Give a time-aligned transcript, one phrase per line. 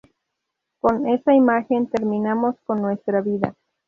[0.79, 3.53] Con esta imagen terminamos con nuestra vida".